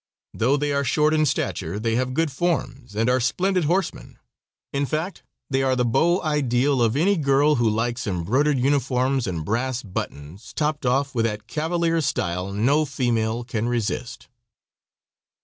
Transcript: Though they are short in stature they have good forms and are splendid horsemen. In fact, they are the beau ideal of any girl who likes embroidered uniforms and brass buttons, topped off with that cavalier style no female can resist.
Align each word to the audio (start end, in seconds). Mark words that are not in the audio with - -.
Though 0.33 0.57
they 0.57 0.71
are 0.73 0.83
short 0.83 1.13
in 1.13 1.27
stature 1.27 1.79
they 1.79 1.93
have 1.93 2.15
good 2.15 2.31
forms 2.31 2.95
and 2.95 3.07
are 3.07 3.19
splendid 3.19 3.65
horsemen. 3.65 4.17
In 4.73 4.87
fact, 4.87 5.21
they 5.47 5.61
are 5.61 5.75
the 5.75 5.85
beau 5.85 6.23
ideal 6.23 6.81
of 6.81 6.95
any 6.97 7.15
girl 7.15 7.57
who 7.57 7.69
likes 7.69 8.07
embroidered 8.07 8.57
uniforms 8.57 9.27
and 9.27 9.45
brass 9.45 9.83
buttons, 9.83 10.53
topped 10.55 10.87
off 10.87 11.13
with 11.13 11.25
that 11.25 11.45
cavalier 11.45 12.01
style 12.01 12.51
no 12.51 12.83
female 12.83 13.43
can 13.43 13.69
resist. 13.69 14.27